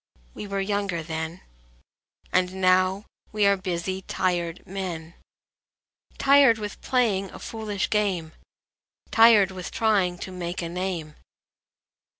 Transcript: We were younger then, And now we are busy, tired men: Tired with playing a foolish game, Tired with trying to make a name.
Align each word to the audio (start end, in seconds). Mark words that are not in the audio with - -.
We 0.33 0.47
were 0.47 0.59
younger 0.61 1.03
then, 1.03 1.41
And 2.33 2.55
now 2.55 3.05
we 3.31 3.45
are 3.45 3.55
busy, 3.55 4.01
tired 4.01 4.65
men: 4.65 5.13
Tired 6.17 6.57
with 6.57 6.81
playing 6.81 7.29
a 7.29 7.37
foolish 7.37 7.87
game, 7.91 8.31
Tired 9.11 9.51
with 9.51 9.69
trying 9.69 10.17
to 10.17 10.31
make 10.31 10.63
a 10.63 10.69
name. 10.69 11.17